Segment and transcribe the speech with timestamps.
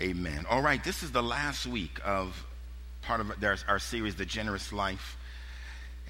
[0.00, 0.46] Amen.
[0.48, 2.46] All right, this is the last week of
[3.02, 3.32] part of
[3.66, 5.16] our series, The Generous Life.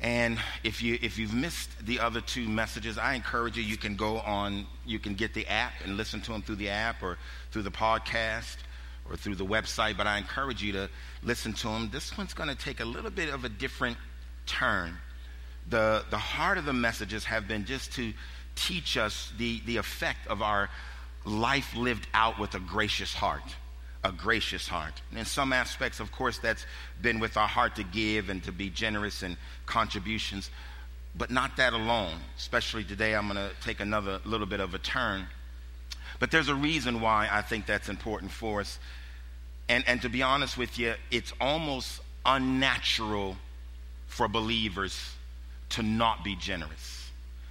[0.03, 3.63] And if you if you've missed the other two messages, I encourage you.
[3.63, 4.67] You can go on.
[4.85, 7.17] You can get the app and listen to them through the app or
[7.51, 8.59] through the podcast
[9.09, 9.97] or through the website.
[9.97, 10.91] But I encourage you to
[11.23, 11.89] listen to them.
[11.91, 13.97] This one's going to take a little bit of a different
[14.45, 14.99] turn.
[15.71, 18.13] the The heart of the messages have been just to
[18.55, 20.69] teach us the the effect of our
[21.25, 23.57] life lived out with a gracious heart
[24.09, 24.95] a gracious heart.
[25.11, 26.65] And in some aspects, of course, that's
[27.03, 30.51] been with our heart to give and to be generous in contributions,
[31.15, 32.15] but not that alone.
[32.39, 35.27] Especially today, I'm going to take another little bit of a turn.
[36.19, 38.79] But there's a reason why I think that's important for us.
[39.69, 43.37] And, and to be honest with you, it's almost unnatural
[44.07, 45.13] for believers
[45.71, 47.11] to not be generous.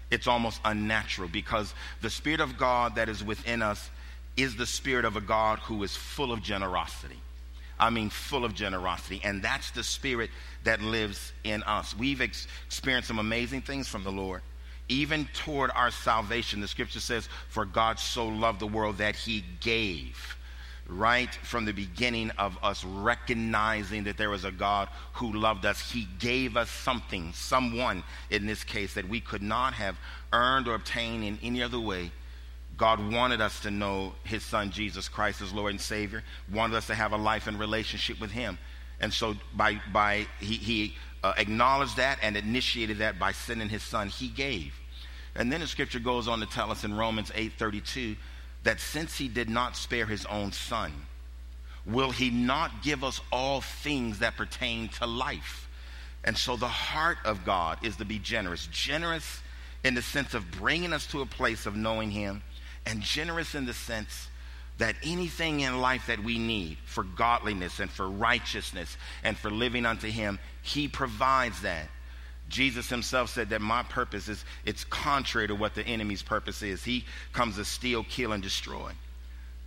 [0.10, 3.92] It's almost unnatural because the Spirit of God that is within us
[4.38, 7.20] is the spirit of a God who is full of generosity.
[7.80, 9.22] I mean, full of generosity.
[9.24, 10.30] And that's the spirit
[10.64, 11.96] that lives in us.
[11.96, 14.42] We've ex- experienced some amazing things from the Lord.
[14.90, 19.44] Even toward our salvation, the scripture says, For God so loved the world that he
[19.60, 20.36] gave.
[20.88, 25.92] Right from the beginning of us recognizing that there was a God who loved us,
[25.92, 29.98] he gave us something, someone in this case, that we could not have
[30.32, 32.12] earned or obtained in any other way
[32.78, 36.88] God wanted us to know his son Jesus Christ as Lord and Savior, wanted us
[36.88, 38.58] to have a life and relationship with him.
[39.00, 43.84] And so by, by he, he uh, acknowledged that and initiated that by sending his
[43.84, 44.74] son, he gave.
[45.36, 48.16] And then the scripture goes on to tell us in Romans 8:32
[48.64, 50.92] that since he did not spare his own son,
[51.86, 55.68] will he not give us all things that pertain to life?
[56.24, 58.68] And so the heart of God is to be generous.
[58.72, 59.42] Generous
[59.84, 62.42] in the sense of bringing us to a place of knowing him
[62.88, 64.30] and generous in the sense
[64.78, 69.86] that anything in life that we need for godliness and for righteousness and for living
[69.86, 71.90] unto him he provides that.
[72.50, 76.84] Jesus himself said that my purpose is it's contrary to what the enemy's purpose is.
[76.84, 78.92] He comes to steal kill and destroy.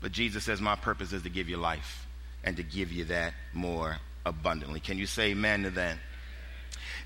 [0.00, 2.06] But jesus says my purpose is to give you life
[2.44, 4.80] and to give you that more abundantly.
[4.80, 5.96] Can you say amen to that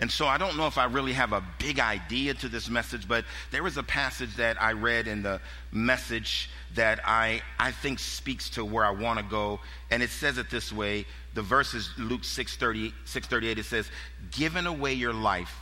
[0.01, 3.07] and so I don't know if I really have a big idea to this message,
[3.07, 5.41] but there was a passage that I read in the
[5.73, 9.61] message that I, I think speaks to where I want to go.
[9.91, 13.59] And it says it this way the verse is Luke 6, 638.
[13.59, 13.91] It says,
[14.31, 15.55] Giving away your life,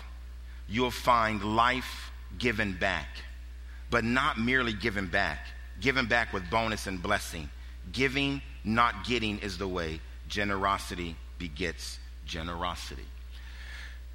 [0.69, 3.09] you'll find life given back,
[3.91, 5.47] but not merely given back,
[5.81, 7.49] given back with bonus and blessing.
[7.93, 10.00] Giving, not getting, is the way.
[10.28, 13.06] Generosity begets generosity.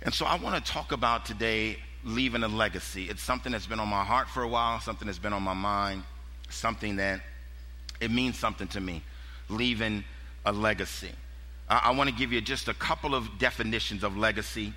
[0.02, 3.06] And so I want to talk about today leaving a legacy.
[3.09, 5.53] It's something that's been on my heart for a while, something that's been on my
[5.53, 6.03] mind,
[6.50, 7.22] something that
[8.00, 9.03] it means something to me,
[9.50, 10.03] leaving
[10.46, 11.12] a legacy.
[11.69, 14.74] I, I want to give you just a couple of definitions of legacy.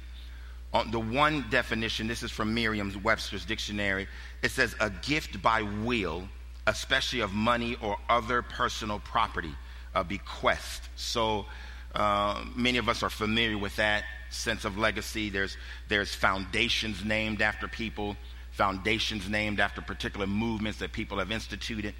[0.73, 4.07] On the one definition, this is from Merriam Webster's dictionary,
[4.43, 6.29] it says a gift by will,
[6.67, 9.55] especially of money or other personal property,
[9.95, 10.89] a bequest.
[10.97, 11.47] So
[11.95, 15.29] uh, many of us are familiar with that sense of legacy.
[15.31, 15.57] There's,
[15.89, 18.17] there's foundations named after people,
[18.53, 21.95] foundations named after particular movements that people have instituted.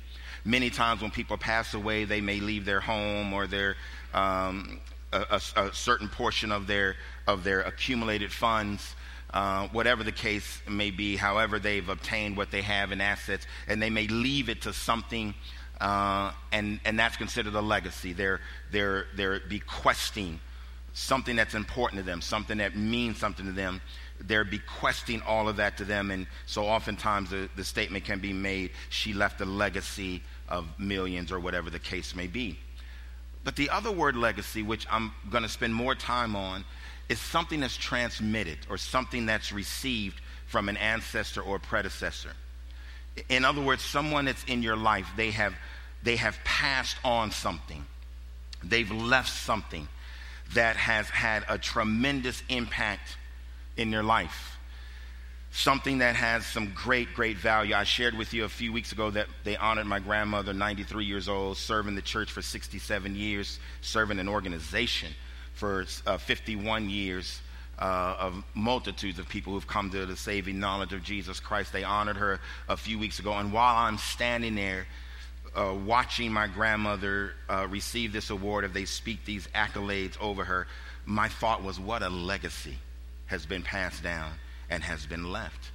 [0.45, 3.77] Many times when people pass away, they may leave their home or their,
[4.15, 4.81] um,
[5.13, 6.97] a, a, a, certain portion of their,
[7.27, 8.95] of their accumulated funds.
[9.33, 13.81] Uh, whatever the case may be, however they've obtained what they have in assets, and
[13.81, 15.35] they may leave it to something,
[15.81, 18.13] uh, and, and that's considered a legacy.
[18.13, 20.41] They're, they're, they're bequesting
[20.93, 23.81] something that's important to them, something that means something to them.
[24.21, 26.11] They're bequesting all of that to them.
[26.11, 31.33] And so oftentimes the, the statement can be made she left a legacy of millions
[31.33, 32.59] or whatever the case may be.
[33.43, 36.65] But the other word legacy, which I'm going to spend more time on,
[37.09, 42.33] is something that's transmitted or something that's received from an ancestor or predecessor.
[43.29, 45.55] In other words, someone that's in your life, they have,
[46.03, 47.85] they have passed on something,
[48.63, 49.89] they've left something
[50.55, 53.17] that has had a tremendous impact
[53.77, 54.57] in their life.
[55.53, 57.75] Something that has some great, great value.
[57.75, 61.29] I shared with you a few weeks ago that they honored my grandmother, 93 years
[61.29, 65.13] old, serving the church for 67 years, serving an organization
[65.55, 67.41] for uh, 51 years.
[67.81, 71.73] Uh, of multitudes of people who've come to the saving knowledge of Jesus Christ.
[71.73, 72.39] They honored her
[72.69, 73.33] a few weeks ago.
[73.33, 74.87] And while I'm standing there
[75.57, 80.67] uh, watching my grandmother uh, receive this award, if they speak these accolades over her,
[81.07, 82.77] my thought was, what a legacy
[83.27, 84.33] has been passed down
[84.69, 85.71] and has been left.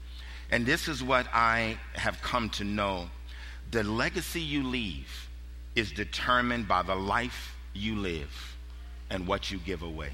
[0.52, 3.10] And this is what I have come to know
[3.72, 5.28] the legacy you leave
[5.76, 8.56] is determined by the life you live
[9.10, 10.12] and what you give away.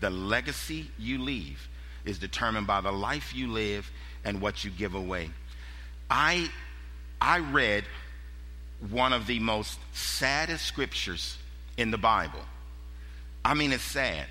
[0.00, 1.68] The legacy you leave
[2.04, 3.90] is determined by the life you live
[4.24, 5.30] and what you give away.
[6.10, 6.50] I,
[7.20, 7.84] I read
[8.90, 11.38] one of the most saddest scriptures
[11.76, 12.40] in the Bible.
[13.44, 14.26] I mean, it's sad.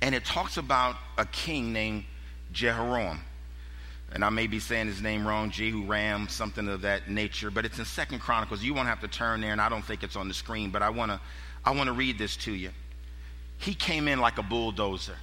[0.00, 2.04] And it talks about a king named
[2.52, 3.20] Jehoram.
[4.12, 7.64] And I may be saying his name wrong, Jehu Ram, something of that nature, but
[7.64, 8.62] it's in Second Chronicles.
[8.62, 10.82] You won't have to turn there, and I don't think it's on the screen, but
[10.82, 11.20] I want to
[11.64, 12.70] I want to read this to you.
[13.64, 15.16] He came in like a bulldozer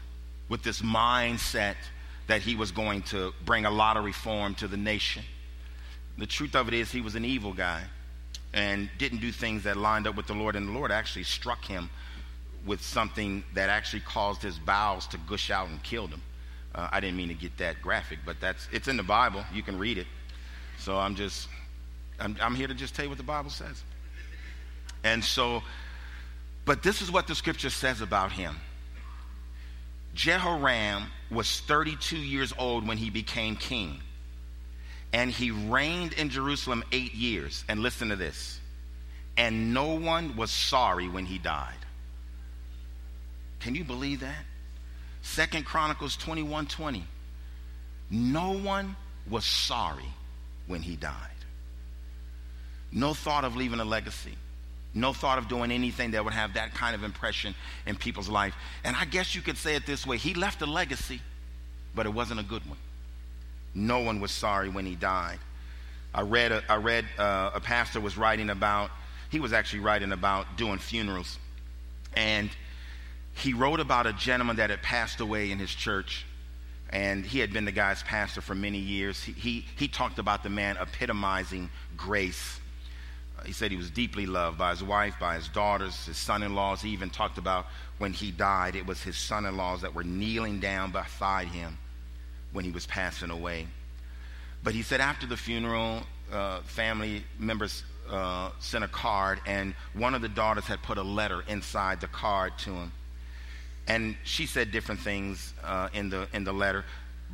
[0.50, 1.76] with this mindset
[2.28, 5.24] that he was going to bring a lot of reform to the nation.
[6.18, 7.84] The truth of it is, he was an evil guy
[8.54, 11.64] and didn't do things that lined up with the Lord, and the Lord actually struck
[11.66, 11.90] him
[12.66, 16.22] with something that actually caused his bowels to gush out and killed him.
[16.74, 19.44] Uh, I didn't mean to get that graphic, but that's it's in the Bible.
[19.54, 20.08] You can read it.
[20.80, 21.48] So I'm just
[22.20, 23.84] I'm, I'm here to just tell you what the Bible says.
[25.04, 25.64] And so,
[26.72, 28.56] but this is what the scripture says about him.
[30.14, 34.00] Jehoram was 32 years old when he became king.
[35.12, 37.66] And he reigned in Jerusalem eight years.
[37.68, 38.58] And listen to this.
[39.36, 41.76] And no one was sorry when he died.
[43.60, 44.46] Can you believe that?
[45.24, 47.04] Second Chronicles 21 20.
[48.12, 48.96] No one
[49.30, 50.08] was sorry
[50.68, 51.16] when he died.
[52.94, 54.38] No thought of leaving a legacy.
[54.94, 57.56] No thought of doing anything that would have that kind of impression
[57.86, 58.54] in people's life.
[58.84, 61.22] And I guess you could say it this way he left a legacy,
[61.96, 62.78] but it wasn't a good one.
[63.74, 65.40] No one was sorry when he died.
[66.14, 68.92] I read, a, I read uh, a pastor was writing about,
[69.30, 71.40] he was actually writing about doing funerals.
[72.14, 72.50] And
[73.34, 76.26] he wrote about a gentleman that had passed away in his church.
[76.90, 79.24] And he had been the guy's pastor for many years.
[79.24, 82.60] He, he, he talked about the man epitomizing grace
[83.46, 86.54] he said he was deeply loved by his wife, by his daughters, his son in
[86.54, 86.82] laws.
[86.82, 87.68] He even talked about
[87.98, 91.78] when he died, it was his son in laws that were kneeling down beside him
[92.52, 93.68] when he was passing away.
[94.64, 100.14] But he said after the funeral, uh, family members uh, sent a card, and one
[100.14, 102.92] of the daughters had put a letter inside the card to him.
[103.88, 106.86] And she said different things uh, in, the, in the letter.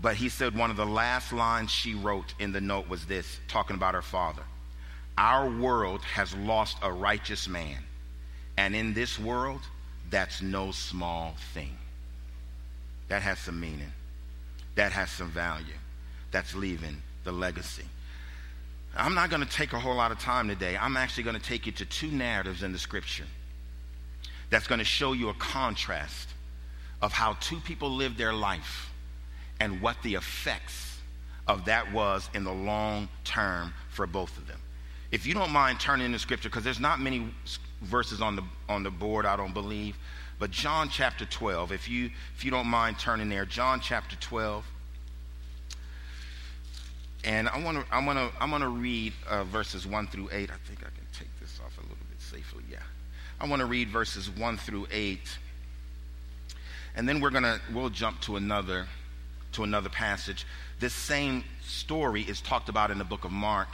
[0.02, 3.40] But he said one of the last lines she wrote in the note was this,
[3.48, 4.44] talking about her father.
[5.18, 7.78] Our world has lost a righteous man.
[8.58, 9.62] And in this world,
[10.10, 11.78] that's no small thing.
[13.08, 13.92] That has some meaning.
[14.76, 15.66] That has some value.
[16.32, 17.86] That's leaving the legacy.
[18.96, 20.78] I'm not going to take a whole lot of time today.
[20.80, 23.26] I'm actually going to take you to two narratives in the scripture
[24.50, 26.30] that's going to show you a contrast
[27.02, 28.92] of how two people lived their life
[29.60, 31.00] and what the effects
[31.48, 34.60] of that was in the long term for both of them.
[35.12, 37.30] If you don't mind turning the scripture, because there's not many
[37.82, 39.98] verses on the, on the board, I don't believe.
[40.40, 44.66] But John chapter 12, if you, if you don't mind turning there, John chapter 12.
[47.24, 50.30] And I want to I want to I'm going to read uh, verses 1 through
[50.32, 50.50] 8.
[50.50, 52.64] I think I can take this off a little bit safely.
[52.72, 52.78] Yeah.
[53.42, 55.20] I want to read verses 1 through 8.
[56.96, 58.88] And then we're to we'll jump to another
[59.54, 60.46] to another passage.
[60.80, 63.70] This same story is talked about in the book of Mark.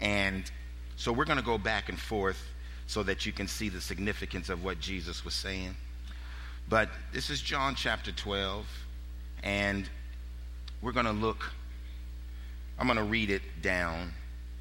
[0.00, 0.50] And
[0.96, 2.42] so we're going to go back and forth
[2.86, 5.76] so that you can see the significance of what Jesus was saying.
[6.68, 8.66] But this is John chapter 12,
[9.42, 9.88] and
[10.82, 11.50] we're going to look,
[12.78, 14.12] I'm going to read it down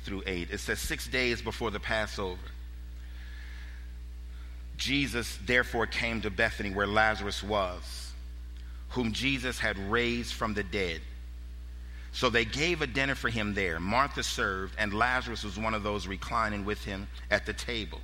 [0.04, 0.50] through 8.
[0.52, 2.40] It says, Six days before the Passover,
[4.78, 8.14] Jesus therefore came to Bethany where Lazarus was,
[8.90, 11.02] whom Jesus had raised from the dead.
[12.18, 13.80] So they gave a dinner for him there.
[13.80, 18.02] Martha served, and Lazarus was one of those reclining with him at the table.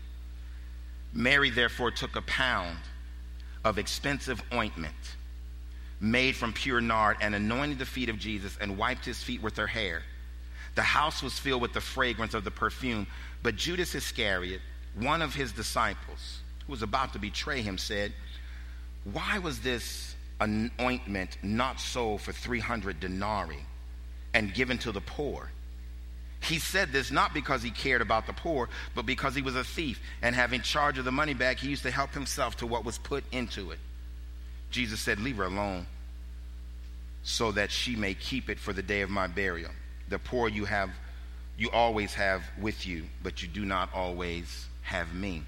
[1.13, 2.77] Mary therefore took a pound
[3.63, 4.93] of expensive ointment
[6.00, 9.58] made from pure nard and anointed the feet of Jesus and wiped his feet with
[9.58, 10.03] her hair.
[10.75, 13.08] The house was filled with the fragrance of the perfume.
[13.41, 14.62] But Judas Iscariot,
[14.93, 18.13] one of his disciples, who was about to betray him, said,
[19.12, 20.13] Why was this
[20.79, 23.65] ointment not sold for 300 denarii?
[24.34, 25.50] And given to the poor.
[26.42, 29.63] He said this not because he cared about the poor, but because he was a
[29.63, 32.84] thief, and having charge of the money bag, he used to help himself to what
[32.84, 33.80] was put into it.
[34.70, 35.88] Jesus said, Leave her alone,
[37.24, 39.72] so that she may keep it for the day of my burial.
[40.10, 40.90] The poor you have,
[41.58, 45.44] you always have with you, but you do not always have me.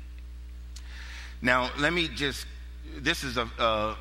[1.42, 2.46] Now, let me just,
[2.98, 3.98] this is a,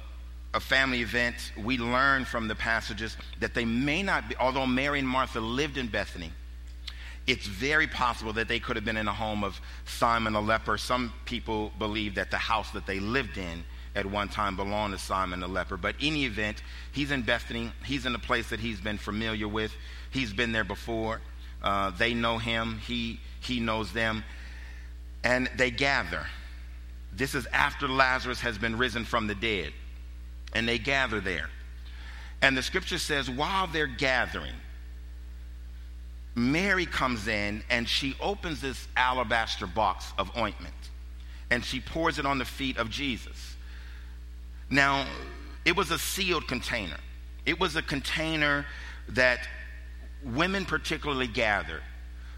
[0.54, 5.00] a family event, we learn from the passages that they may not be, although Mary
[5.00, 6.32] and Martha lived in Bethany,
[7.26, 10.78] it's very possible that they could have been in a home of Simon the leper.
[10.78, 13.64] Some people believe that the house that they lived in
[13.96, 15.76] at one time belonged to Simon the leper.
[15.76, 17.72] But any event, he's in Bethany.
[17.84, 19.74] He's in a place that he's been familiar with.
[20.10, 21.20] He's been there before.
[21.62, 22.78] Uh, they know him.
[22.86, 24.22] He, he knows them.
[25.22, 26.26] And they gather.
[27.12, 29.72] This is after Lazarus has been risen from the dead.
[30.54, 31.50] And they gather there.
[32.42, 34.54] And the scripture says, while they're gathering,
[36.34, 40.74] Mary comes in and she opens this alabaster box of ointment
[41.50, 43.56] and she pours it on the feet of Jesus.
[44.68, 45.06] Now,
[45.64, 46.96] it was a sealed container.
[47.46, 48.66] It was a container
[49.10, 49.46] that
[50.24, 51.80] women particularly gather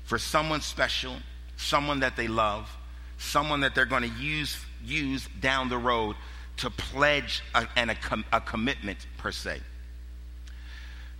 [0.04, 1.16] for someone special,
[1.56, 2.68] someone that they love,
[3.18, 6.14] someone that they're going to use use down the road
[6.58, 9.60] to pledge a, and a, com, a commitment per se.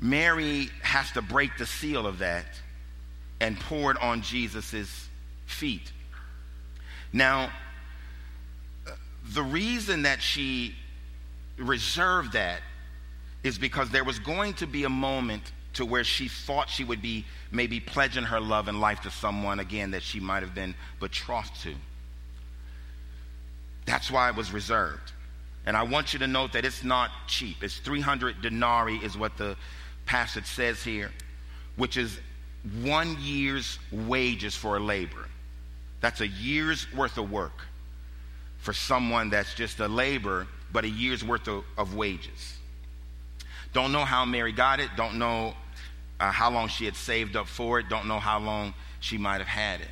[0.01, 2.47] Mary has to break the seal of that
[3.41, 5.09] and pour it on Jesus'
[5.47, 5.93] feet.
[7.13, 7.51] Now,
[9.33, 10.75] the reason that she
[11.59, 12.61] reserved that
[13.43, 15.43] is because there was going to be a moment
[15.75, 19.61] to where she thought she would be maybe pledging her love and life to someone
[19.61, 21.75] again that she might have been betrothed to.
[23.85, 25.13] That's why it was reserved.
[25.67, 27.63] And I want you to note that it's not cheap.
[27.63, 29.57] It's 300 denarii, is what the
[30.07, 31.11] passage says here,
[31.75, 32.19] which is
[32.83, 35.29] one year's wages for a laborer.
[36.01, 37.67] That's a year's worth of work
[38.59, 42.57] for someone that's just a laborer, but a year's worth of, of wages.
[43.73, 44.89] Don't know how Mary got it.
[44.97, 45.55] Don't know
[46.19, 47.89] uh, how long she had saved up for it.
[47.89, 49.91] Don't know how long she might have had it.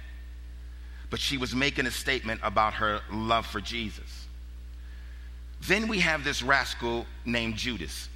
[1.11, 4.24] But she was making a statement about her love for Jesus.
[5.67, 8.09] Then we have this rascal named Judas.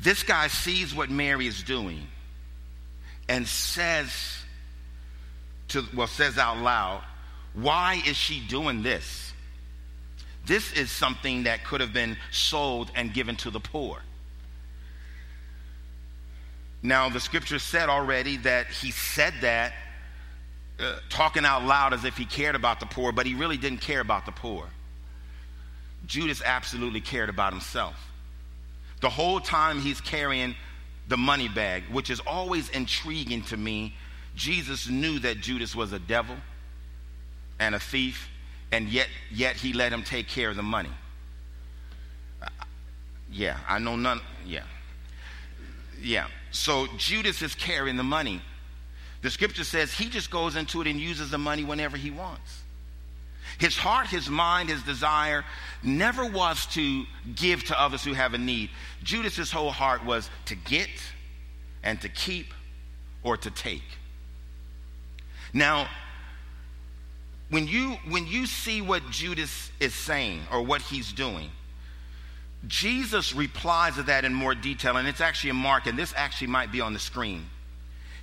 [0.00, 2.06] This guy sees what Mary is doing
[3.28, 4.10] and says
[5.68, 7.02] to well says out loud,
[7.52, 9.32] "Why is she doing this?"
[10.46, 14.02] This is something that could have been sold and given to the poor.
[16.82, 19.74] Now, the scripture said already that he said that
[20.78, 23.82] uh, talking out loud as if he cared about the poor, but he really didn't
[23.82, 24.66] care about the poor.
[26.10, 27.94] Judas absolutely cared about himself.
[29.00, 30.56] The whole time he's carrying
[31.06, 33.94] the money bag, which is always intriguing to me,
[34.34, 36.34] Jesus knew that Judas was a devil
[37.60, 38.28] and a thief,
[38.72, 40.90] and yet, yet he let him take care of the money.
[43.30, 44.20] Yeah, I know none.
[44.44, 44.64] Yeah.
[46.02, 46.26] Yeah.
[46.50, 48.42] So Judas is carrying the money.
[49.22, 52.62] The scripture says he just goes into it and uses the money whenever he wants.
[53.58, 55.44] His heart, his mind, his desire
[55.82, 57.04] never was to
[57.34, 58.70] give to others who have a need.
[59.02, 60.88] Judas's whole heart was to get
[61.82, 62.52] and to keep
[63.22, 63.82] or to take.
[65.52, 65.88] Now,
[67.50, 71.50] when you when you see what Judas is saying or what he's doing,
[72.66, 76.46] Jesus replies to that in more detail, and it's actually in Mark, and this actually
[76.46, 77.46] might be on the screen.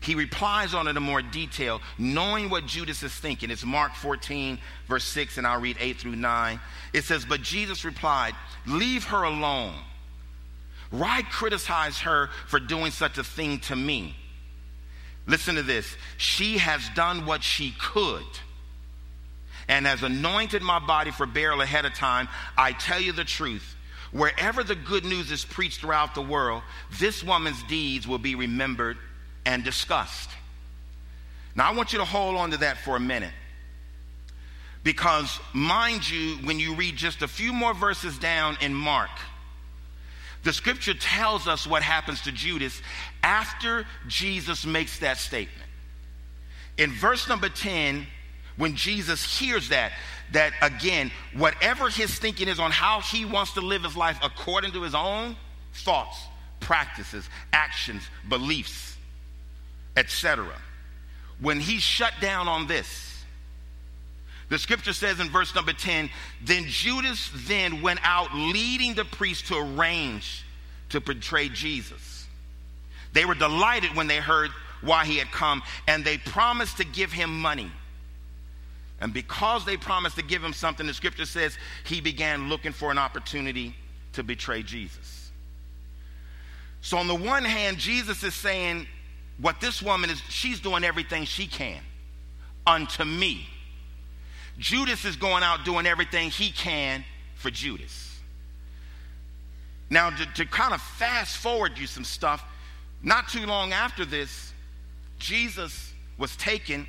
[0.07, 3.51] He replies on it in more detail, knowing what Judas is thinking.
[3.51, 6.61] It's Mark 14, verse 6, and I'll read 8 through 9.
[6.93, 8.33] It says, But Jesus replied,
[8.65, 9.73] Leave her alone.
[10.91, 14.15] Why criticize her for doing such a thing to me?
[15.25, 15.97] Listen to this.
[16.15, 18.23] She has done what she could
[19.67, 22.29] and has anointed my body for burial ahead of time.
[22.57, 23.75] I tell you the truth.
[24.13, 26.63] Wherever the good news is preached throughout the world,
[26.97, 28.97] this woman's deeds will be remembered
[29.47, 30.29] and disgust.
[31.55, 33.31] Now, I want you to hold on to that for a minute.
[34.83, 39.09] Because, mind you, when you read just a few more verses down in Mark,
[40.43, 42.81] the scripture tells us what happens to Judas
[43.23, 45.67] after Jesus makes that statement.
[46.77, 48.05] In verse number 10,
[48.57, 49.93] when Jesus hears that,
[50.33, 54.73] that again, whatever his thinking is on how he wants to live his life according
[54.73, 55.37] to his own
[55.73, 56.21] thoughts,
[56.59, 58.96] practices, actions, beliefs,
[59.97, 60.47] etc.
[61.41, 63.23] When he shut down on this,
[64.49, 66.09] the scripture says in verse number 10
[66.41, 70.45] then Judas then went out leading the priests to arrange
[70.89, 72.27] to betray Jesus.
[73.11, 74.51] They were delighted when they heard
[74.81, 77.71] why he had come, and they promised to give him money.
[79.01, 82.91] And because they promised to give him something, the scripture says he began looking for
[82.91, 83.75] an opportunity
[84.13, 85.31] to betray Jesus.
[86.81, 88.87] So, on the one hand, Jesus is saying,
[89.39, 91.79] What this woman is, she's doing everything she can
[92.65, 93.47] unto me.
[94.57, 98.19] Judas is going out doing everything he can for Judas.
[99.89, 102.43] Now, to, to kind of fast forward you some stuff,
[103.01, 104.53] not too long after this,
[105.19, 106.87] Jesus was taken.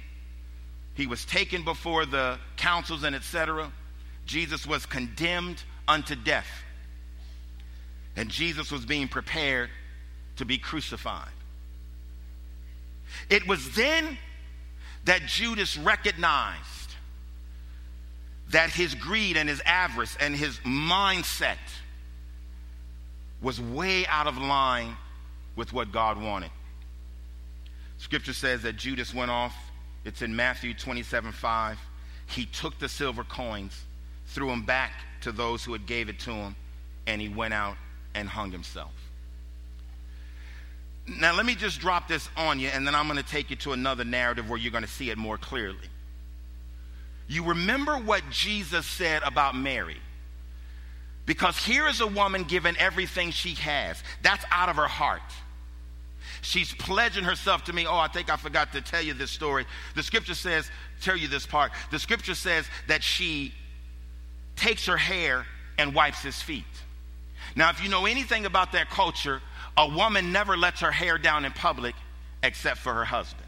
[0.94, 3.70] He was taken before the councils and etc.
[4.26, 6.48] Jesus was condemned unto death.
[8.16, 9.70] And Jesus was being prepared
[10.36, 11.28] to be crucified.
[13.30, 14.18] It was then
[15.04, 16.94] that Judas recognized
[18.50, 21.58] that his greed and his avarice and his mindset
[23.42, 24.96] was way out of line
[25.56, 26.50] with what God wanted.
[27.98, 29.54] Scripture says that Judas went off.
[30.04, 31.78] It's in Matthew 27 5.
[32.26, 33.84] He took the silver coins,
[34.26, 34.92] threw them back
[35.22, 36.56] to those who had gave it to him,
[37.06, 37.76] and he went out
[38.14, 38.92] and hung himself.
[41.08, 43.56] Now, let me just drop this on you, and then I'm going to take you
[43.56, 45.78] to another narrative where you're going to see it more clearly.
[47.28, 49.96] You remember what Jesus said about Mary.
[51.24, 54.02] Because here is a woman given everything she has.
[54.22, 55.20] That's out of her heart.
[56.40, 57.86] She's pledging herself to me.
[57.86, 59.66] Oh, I think I forgot to tell you this story.
[59.94, 60.70] The scripture says,
[61.02, 61.72] tell you this part.
[61.90, 63.52] The scripture says that she
[64.56, 65.46] takes her hair
[65.76, 66.64] and wipes his feet.
[67.56, 69.42] Now, if you know anything about that culture,
[69.78, 71.94] a woman never lets her hair down in public
[72.42, 73.44] except for her husband.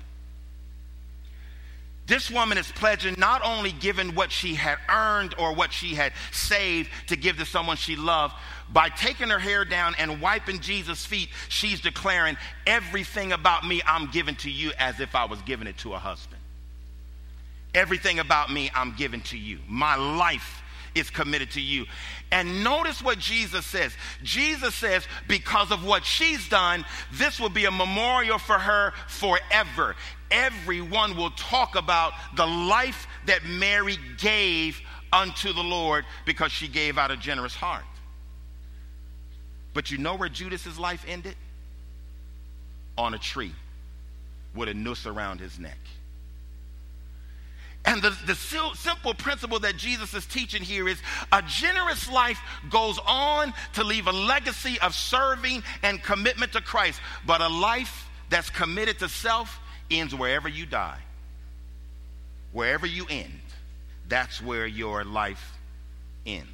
[2.07, 6.13] This woman is pledging not only giving what she had earned or what she had
[6.33, 8.35] saved to give to someone she loved,
[8.73, 14.11] by taking her hair down and wiping Jesus' feet, she's declaring everything about me I'm
[14.11, 16.41] giving to you as if I was giving it to a husband.
[17.75, 19.59] Everything about me I'm giving to you.
[19.69, 20.60] My life
[20.95, 21.87] is committed to you.
[22.33, 23.93] And notice what Jesus says.
[24.23, 29.97] Jesus says, because of what she's done, this will be a memorial for her forever
[30.31, 34.81] everyone will talk about the life that Mary gave
[35.13, 37.85] unto the Lord because she gave out a generous heart.
[39.75, 41.37] But you know where Judas's life ended?
[42.99, 43.53] On a tree
[44.55, 45.79] with a noose around his neck.
[47.87, 51.01] And the, the simple principle that Jesus is teaching here is
[51.33, 57.01] a generous life goes on to leave a legacy of serving and commitment to Christ.
[57.27, 59.59] But a life that's committed to self
[59.91, 60.99] ends wherever you die.
[62.53, 63.41] Wherever you end,
[64.09, 65.57] that's where your life
[66.27, 66.49] ends.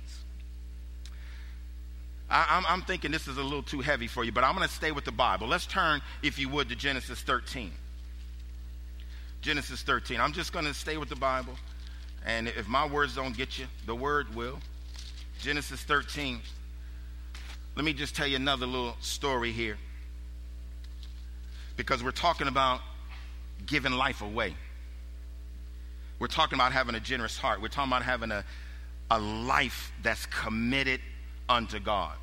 [2.29, 4.75] I, am thinking this is a little too heavy for you, but I'm going to
[4.75, 5.47] stay with the Bible.
[5.47, 7.73] Let's turn, if you would, to Genesis 13.
[9.47, 10.21] Genesis 13.
[10.21, 11.55] I'm just going to stay with the Bible.
[12.27, 14.59] And if my words don't get you, the word will.
[15.39, 16.41] Genesis 13.
[17.77, 19.79] Let me just tell you another little story here.
[21.77, 22.81] Because we're talking about
[23.67, 24.57] giving life away.
[26.19, 27.63] We're talking about having a generous heart.
[27.63, 28.45] We're talking about having a,
[29.13, 31.01] a life that's committed
[31.49, 32.17] unto God.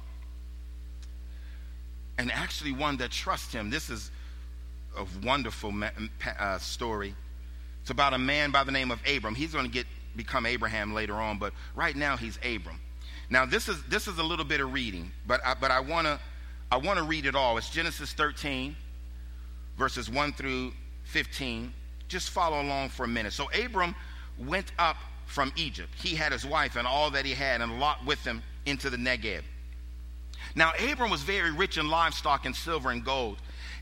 [2.18, 3.70] And actually, one that trusts Him.
[3.70, 4.12] This is
[4.98, 5.74] a wonderful
[6.40, 7.16] uh, story.
[7.82, 9.36] It's about a man by the name of Abram.
[9.36, 12.80] He's going to get become Abraham later on, but right now he's Abram.
[13.30, 16.08] Now this is this is a little bit of reading, but I, but I want
[16.08, 16.20] to
[16.72, 17.58] I want to read it all.
[17.58, 18.76] It's Genesis 13,
[19.78, 20.74] verses 1 through
[21.06, 21.74] 15.
[22.08, 23.34] Just follow along for a minute.
[23.34, 23.96] So Abram
[24.40, 25.90] went up from Egypt.
[25.96, 28.98] He had his wife and all that he had, and Lot with him into the
[28.98, 29.42] Negeb.
[30.56, 33.38] Now, Abram was very rich in livestock and silver and gold,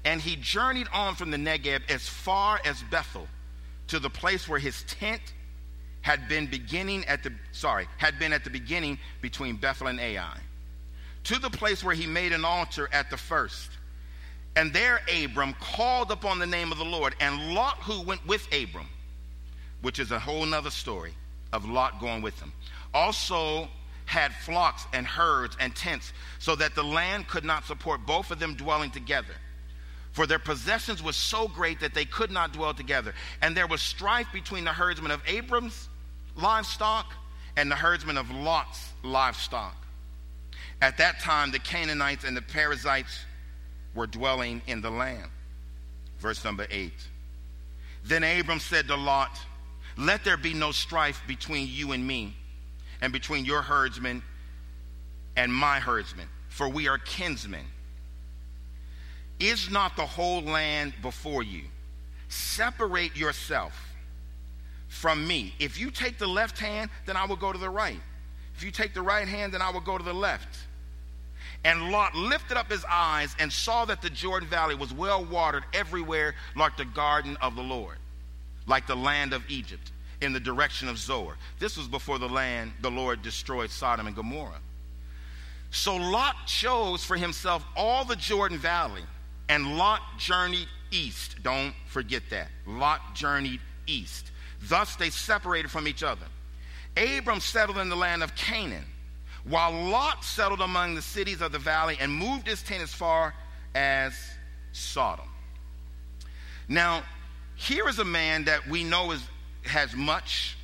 [0.05, 3.27] and he journeyed on from the Negeb as far as Bethel
[3.87, 5.21] to the place where his tent
[6.01, 10.37] had been beginning at the sorry had been at the beginning between Bethel and Ai,
[11.25, 13.69] to the place where he made an altar at the first
[14.55, 17.15] and there Abram called upon the name of the Lord.
[17.19, 18.89] And Lot, who went with Abram,
[19.81, 21.13] which is a whole nother story
[21.53, 22.51] of Lot going with him,
[22.93, 23.69] also
[24.05, 28.39] had flocks and herds and tents, so that the land could not support both of
[28.39, 29.33] them dwelling together.
[30.11, 33.13] For their possessions were so great that they could not dwell together.
[33.41, 35.87] And there was strife between the herdsmen of Abram's
[36.35, 37.13] livestock
[37.55, 39.75] and the herdsmen of Lot's livestock.
[40.81, 43.25] At that time, the Canaanites and the Perizzites
[43.93, 45.29] were dwelling in the land.
[46.19, 46.91] Verse number 8.
[48.03, 49.39] Then Abram said to Lot,
[49.97, 52.35] Let there be no strife between you and me,
[53.01, 54.23] and between your herdsmen
[55.35, 57.65] and my herdsmen, for we are kinsmen.
[59.41, 61.63] Is not the whole land before you?
[62.29, 63.73] Separate yourself
[64.87, 65.53] from me.
[65.59, 67.99] If you take the left hand, then I will go to the right.
[68.55, 70.59] If you take the right hand, then I will go to the left.
[71.63, 75.63] And Lot lifted up his eyes and saw that the Jordan Valley was well watered
[75.73, 77.97] everywhere, like the garden of the Lord,
[78.67, 81.37] like the land of Egypt, in the direction of Zoar.
[81.59, 84.59] This was before the land the Lord destroyed Sodom and Gomorrah.
[85.71, 89.03] So Lot chose for himself all the Jordan Valley,
[89.51, 91.35] and Lot journeyed east.
[91.43, 92.47] Don't forget that.
[92.65, 94.31] Lot journeyed east.
[94.63, 96.25] Thus they separated from each other.
[96.95, 98.85] Abram settled in the land of Canaan,
[99.43, 103.33] while Lot settled among the cities of the valley and moved his tent as far
[103.75, 104.13] as
[104.71, 105.27] Sodom.
[106.69, 107.03] Now,
[107.55, 109.21] here is a man that we know is,
[109.63, 110.55] has much.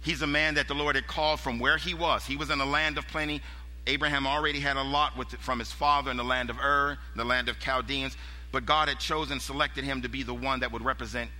[0.00, 2.24] He's a man that the Lord had called from where he was.
[2.24, 3.42] He was in a land of plenty.
[3.86, 7.24] Abraham already had a lot with, from his father in the land of Ur, the
[7.24, 8.16] land of Chaldeans,
[8.52, 11.30] but God had chosen, selected him to be the one that would represent,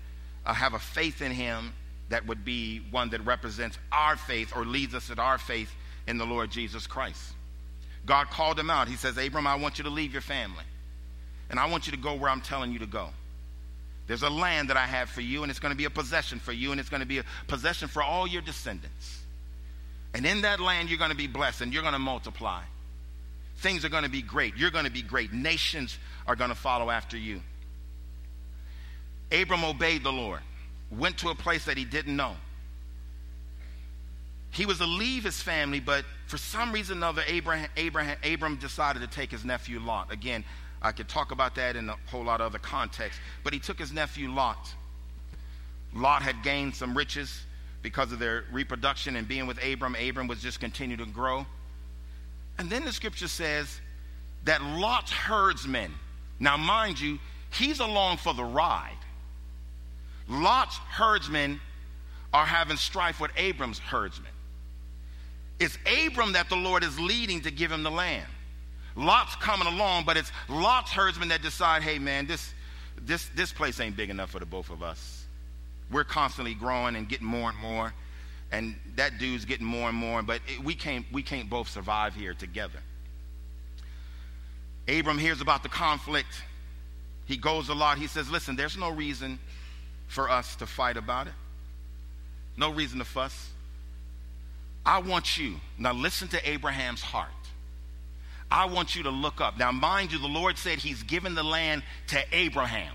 [0.44, 1.72] uh, have a faith in him
[2.08, 5.72] that would be one that represents our faith or leads us at our faith
[6.06, 7.32] in the Lord Jesus Christ.
[8.04, 8.88] God called him out.
[8.88, 10.64] He says, Abram, I want you to leave your family,
[11.48, 13.10] and I want you to go where I'm telling you to go.
[14.08, 16.40] There's a land that I have for you, and it's going to be a possession
[16.40, 19.21] for you, and it's going to be a possession for all your descendants.
[20.14, 22.62] And in that land, you're going to be blessed and you're going to multiply.
[23.56, 24.56] Things are going to be great.
[24.56, 25.32] You're going to be great.
[25.32, 27.40] Nations are going to follow after you.
[29.30, 30.40] Abram obeyed the Lord,
[30.90, 32.36] went to a place that he didn't know.
[34.50, 38.56] He was to leave his family, but for some reason or another, Abraham, Abraham, Abram
[38.56, 40.12] decided to take his nephew Lot.
[40.12, 40.44] Again,
[40.82, 43.78] I could talk about that in a whole lot of other context, but he took
[43.78, 44.74] his nephew Lot.
[45.94, 47.44] Lot had gained some riches
[47.82, 51.44] because of their reproduction and being with Abram, Abram was just continue to grow.
[52.58, 53.80] And then the scripture says
[54.44, 55.92] that Lot's herdsmen,
[56.38, 57.18] now mind you,
[57.50, 58.96] he's along for the ride.
[60.28, 61.60] Lot's herdsmen
[62.32, 64.30] are having strife with Abram's herdsmen.
[65.58, 68.26] It's Abram that the Lord is leading to give him the land.
[68.94, 72.52] Lot's coming along, but it's Lot's herdsmen that decide, hey man, this
[73.04, 75.21] this this place ain't big enough for the both of us
[75.92, 77.92] we're constantly growing and getting more and more.
[78.50, 82.14] And that dude's getting more and more, but it, we, can't, we can't both survive
[82.14, 82.78] here together.
[84.88, 86.42] Abram hears about the conflict.
[87.24, 87.98] He goes a lot.
[87.98, 89.38] He says, Listen, there's no reason
[90.08, 91.32] for us to fight about it,
[92.56, 93.50] no reason to fuss.
[94.84, 97.28] I want you, now listen to Abraham's heart.
[98.50, 99.58] I want you to look up.
[99.58, 102.94] Now, mind you, the Lord said He's given the land to Abraham.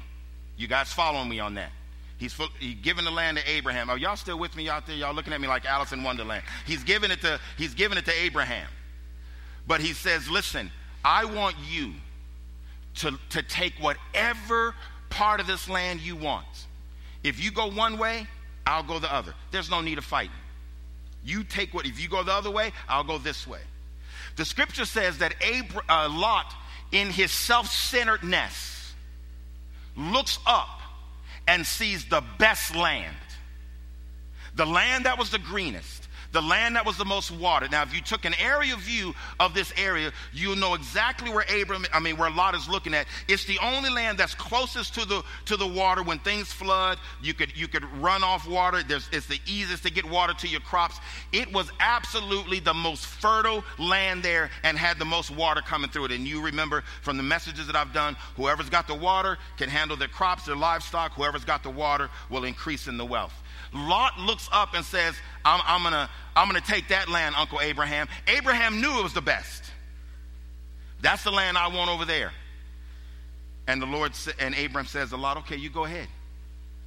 [0.56, 1.72] You guys following me on that?
[2.18, 2.50] He's, full,
[2.82, 3.90] given the land to Abraham.
[3.90, 4.96] Are y'all still with me out there?
[4.96, 6.44] Y'all looking at me like Alice in Wonderland.
[6.66, 8.68] He's given it to, he's given it to Abraham.
[9.68, 10.72] But he says, listen,
[11.06, 11.94] I want you
[12.96, 14.74] to, to take whatever
[15.10, 16.46] part of this land you want.
[17.24, 18.28] If you go one way,
[18.66, 19.34] I'll go the other.
[19.52, 20.32] There's no need of fighting.
[21.24, 23.60] You take what, if you go the other way, I'll go this way.
[24.38, 26.54] The scripture says that Abra, uh, Lot,
[26.92, 28.94] in his self centeredness,
[29.96, 30.78] looks up
[31.48, 33.16] and sees the best land.
[34.56, 36.07] The land that was the greenest,
[36.38, 37.72] the land that was the most watered.
[37.72, 41.88] Now, if you took an area view of this area, you'll know exactly where Abram,
[41.92, 43.08] I mean, where Lot is looking at.
[43.28, 46.04] It's the only land that's closest to the to the water.
[46.04, 48.84] When things flood, you could you could run off water.
[48.84, 51.00] There's, it's the easiest to get water to your crops.
[51.34, 56.06] It was absolutely the most fertile land there, and had the most water coming through
[56.06, 56.12] it.
[56.12, 59.98] And you remember from the messages that I've done, whoever's got the water can handle
[59.98, 61.14] their crops, their livestock.
[61.14, 63.34] Whoever's got the water will increase in the wealth.
[63.74, 67.60] Lot looks up and says, I'm, I'm going to I'm gonna take that land, Uncle
[67.62, 68.08] Abraham.
[68.28, 69.64] Abraham knew it was the best.
[71.02, 72.32] That's the land I want over there.
[73.68, 76.08] And the Lord and Abraham says a lot, okay, you go ahead.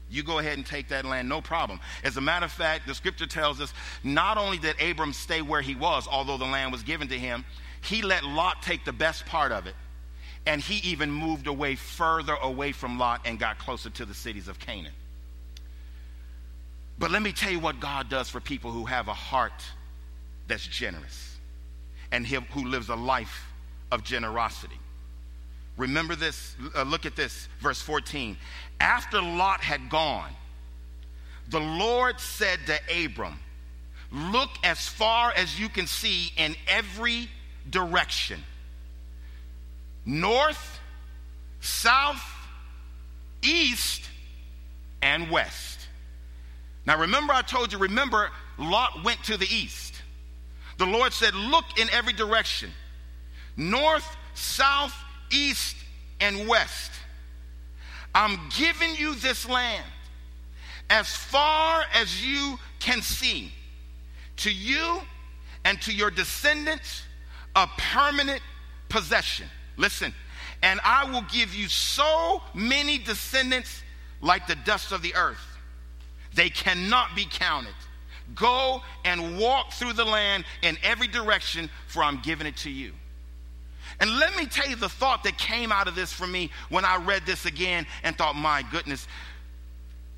[0.09, 1.81] You go ahead and take that land, no problem.
[2.05, 3.73] As a matter of fact, the scripture tells us
[4.05, 7.45] not only did Abram stay where he was, although the land was given to him,
[7.83, 9.75] he let Lot take the best part of it.
[10.47, 14.49] And he even moved away further away from Lot and got closer to the cities
[14.49, 14.93] of Canaan.
[17.01, 19.65] But let me tell you what God does for people who have a heart
[20.47, 21.39] that's generous
[22.13, 23.47] and who lives a life
[23.91, 24.79] of generosity.
[25.79, 28.37] Remember this, uh, look at this, verse 14.
[28.81, 30.31] After Lot had gone,
[31.49, 33.39] the Lord said to Abram,
[34.13, 37.31] Look as far as you can see in every
[37.71, 38.43] direction
[40.05, 40.81] north,
[41.61, 42.23] south,
[43.43, 44.03] east,
[45.01, 45.70] and west.
[46.90, 50.03] Now, remember, I told you, remember, Lot went to the east.
[50.76, 52.72] The Lord said, Look in every direction
[53.57, 54.92] north, south,
[55.31, 55.76] east,
[56.20, 56.90] and west.
[58.12, 59.85] I'm giving you this land
[60.90, 63.53] as far as you can see,
[64.38, 65.00] to you
[65.64, 67.05] and to your descendants,
[67.55, 68.42] a permanent
[68.88, 69.46] possession.
[69.76, 70.12] Listen,
[70.61, 73.85] and I will give you so many descendants
[74.20, 75.50] like the dust of the earth.
[76.35, 77.75] They cannot be counted.
[78.35, 82.93] Go and walk through the land in every direction, for I'm giving it to you.
[83.99, 86.85] And let me tell you the thought that came out of this for me when
[86.85, 89.09] I read this again and thought, my goodness,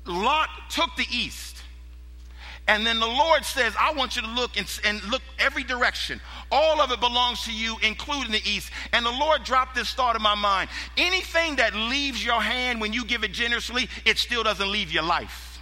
[0.05, 1.57] Lot took the east.
[2.67, 6.21] And then the Lord says, I want you to look and, and, look every direction.
[6.49, 8.71] All of it belongs to you, including the east.
[8.93, 10.69] And the Lord dropped this thought in my mind.
[10.95, 15.03] Anything that leaves your hand when you give it generously, it still doesn't leave your
[15.03, 15.52] life.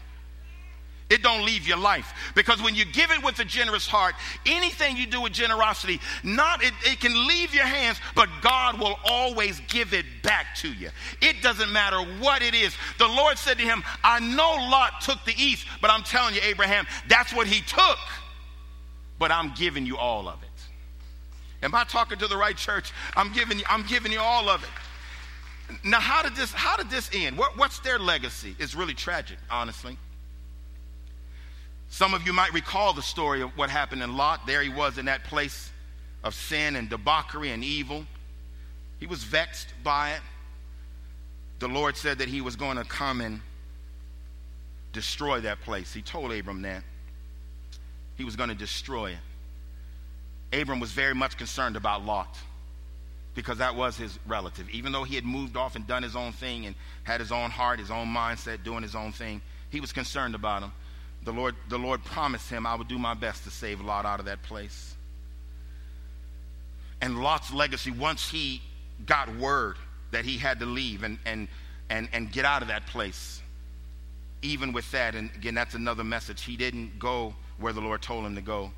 [1.11, 2.13] It don't leave your life.
[2.35, 6.63] Because when you give it with a generous heart, anything you do with generosity, not
[6.63, 10.89] it, it can leave your hands, but God will always give it back to you.
[11.21, 12.73] It doesn't matter what it is.
[12.97, 16.41] The Lord said to him, I know Lot took the east, but I'm telling you,
[16.45, 17.97] Abraham, that's what he took.
[19.19, 20.49] But I'm giving you all of it.
[21.61, 22.93] Am I talking to the right church?
[23.17, 24.69] I'm giving you, I'm giving you all of it.
[25.83, 27.37] Now, how did this, how did this end?
[27.37, 28.55] What, what's their legacy?
[28.59, 29.97] It's really tragic, honestly.
[31.91, 34.47] Some of you might recall the story of what happened in Lot.
[34.47, 35.69] There he was in that place
[36.23, 38.05] of sin and debauchery and evil.
[38.97, 40.21] He was vexed by it.
[41.59, 43.41] The Lord said that he was going to come and
[44.93, 45.93] destroy that place.
[45.93, 46.83] He told Abram that.
[48.15, 50.61] He was going to destroy it.
[50.61, 52.37] Abram was very much concerned about Lot
[53.35, 54.69] because that was his relative.
[54.69, 57.49] Even though he had moved off and done his own thing and had his own
[57.49, 60.71] heart, his own mindset, doing his own thing, he was concerned about him
[61.23, 64.19] the Lord, the Lord promised him, I would do my best to save Lot out
[64.19, 64.95] of that place.
[67.01, 68.61] And Lot's legacy, once he
[69.05, 69.77] got word
[70.11, 71.47] that he had to leave and, and,
[71.89, 73.41] and, and get out of that place,
[74.41, 76.43] even with that, and again, that's another message.
[76.43, 78.71] He didn't go where the Lord told him to go.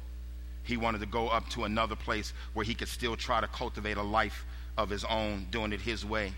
[0.63, 3.97] He wanted to go up to another place where he could still try to cultivate
[3.97, 4.45] a life
[4.77, 6.33] of his own, doing it his way.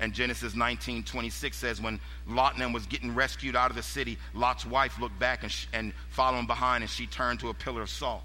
[0.00, 4.18] And Genesis 19 26 says, When Lot and was getting rescued out of the city,
[4.34, 7.54] Lot's wife looked back and, sh- and followed him behind, and she turned to a
[7.54, 8.24] pillar of salt.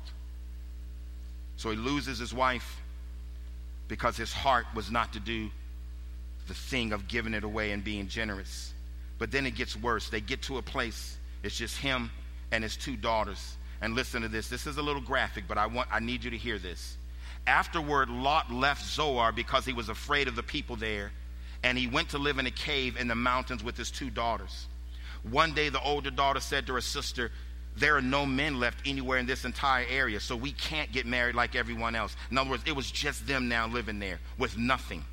[1.58, 2.82] So he loses his wife
[3.88, 5.50] because his heart was not to do
[6.48, 8.74] the thing of giving it away and being generous.
[9.20, 10.10] But then it gets worse.
[10.10, 12.10] They get to a place, it's just him
[12.52, 13.58] and his two daughters.
[13.82, 14.50] And listen to this.
[14.50, 16.98] This is a little graphic, but I want I need you to hear this.
[17.48, 21.12] Afterward, Lot left Zoar because he was afraid of the people there
[21.64, 24.68] and he went to live in a cave in the mountains with his two daughters.
[25.24, 27.32] One day, the older daughter said to her sister,
[27.76, 31.36] There are no men left anywhere in this entire area, so we can't get married
[31.36, 32.16] like everyone else.
[32.32, 35.04] In other words, it was just them now living there with nothing.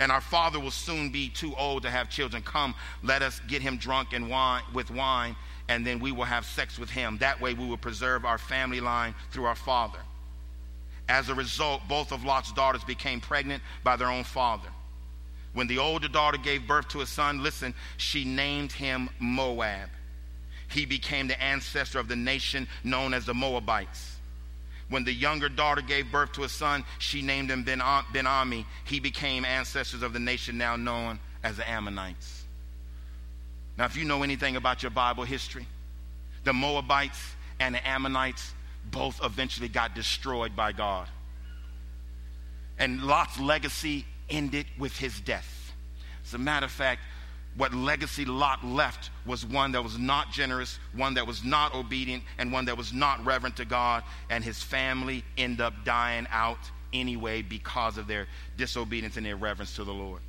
[0.00, 2.42] And our father will soon be too old to have children.
[2.42, 5.34] Come, let us get him drunk and wine, with wine,
[5.68, 7.18] and then we will have sex with him.
[7.18, 9.98] That way, we will preserve our family line through our father.
[11.08, 14.68] As a result, both of Lot's daughters became pregnant by their own father.
[15.58, 19.88] When the older daughter gave birth to a son, listen, she named him Moab.
[20.68, 24.18] He became the ancestor of the nation known as the Moabites.
[24.88, 28.66] When the younger daughter gave birth to a son, she named him Ben Ami.
[28.84, 32.44] He became ancestors of the nation now known as the Ammonites.
[33.76, 35.66] Now, if you know anything about your Bible history,
[36.44, 38.54] the Moabites and the Ammonites
[38.92, 41.08] both eventually got destroyed by God.
[42.78, 45.74] And Lot's legacy ended with his death.
[46.24, 47.00] As a matter of fact,
[47.56, 52.22] what legacy Lot left was one that was not generous, one that was not obedient,
[52.38, 56.58] and one that was not reverent to God, and his family end up dying out
[56.92, 60.20] anyway because of their disobedience and irreverence to the Lord.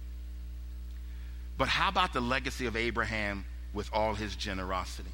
[1.57, 5.11] But how about the legacy of Abraham with all his generosity?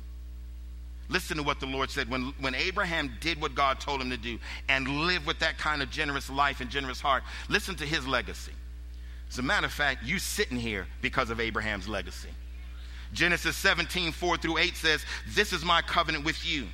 [1.09, 2.09] Listen to what the Lord said.
[2.09, 5.83] When, when Abraham did what God told him to do and lived with that kind
[5.83, 8.53] of generous life and generous heart, listen to his legacy.
[9.29, 12.29] As a matter of fact, you sitting here because of Abraham's legacy.
[13.13, 16.67] Genesis 17, 4 through 8 says, This is my covenant with you.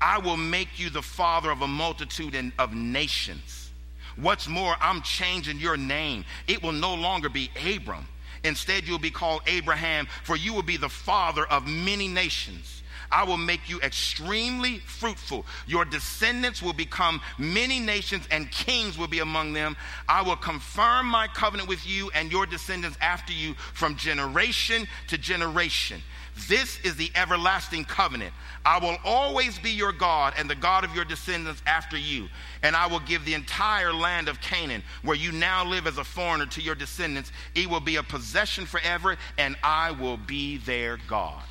[0.00, 3.70] I will make you the father of a multitude and of nations.
[4.16, 6.24] What's more, I'm changing your name.
[6.46, 8.06] It will no longer be Abram.
[8.44, 12.82] Instead, you'll be called Abraham, for you will be the father of many nations.
[13.10, 15.46] I will make you extremely fruitful.
[15.66, 19.76] Your descendants will become many nations, and kings will be among them.
[20.08, 25.18] I will confirm my covenant with you and your descendants after you from generation to
[25.18, 26.02] generation.
[26.48, 28.32] This is the everlasting covenant.
[28.64, 32.28] I will always be your God and the God of your descendants after you.
[32.62, 36.04] And I will give the entire land of Canaan, where you now live as a
[36.04, 37.30] foreigner, to your descendants.
[37.54, 41.42] It will be a possession forever, and I will be their God.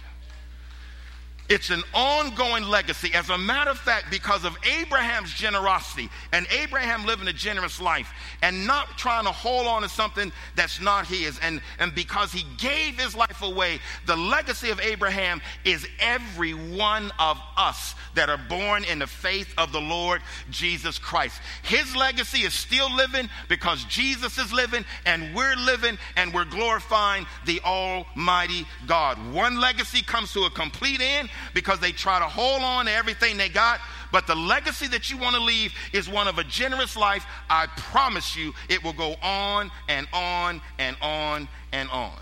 [1.53, 3.13] It's an ongoing legacy.
[3.13, 8.11] As a matter of fact, because of Abraham's generosity and Abraham living a generous life
[8.41, 12.43] and not trying to hold on to something that's not his, and, and because he
[12.57, 18.41] gave his life away, the legacy of Abraham is every one of us that are
[18.49, 21.39] born in the faith of the Lord Jesus Christ.
[21.61, 27.27] His legacy is still living because Jesus is living and we're living and we're glorifying
[27.45, 29.19] the Almighty God.
[29.31, 33.37] One legacy comes to a complete end because they try to hold on to everything
[33.37, 33.79] they got.
[34.11, 37.25] But the legacy that you want to leave is one of a generous life.
[37.49, 42.19] I promise you, it will go on and on and on and on.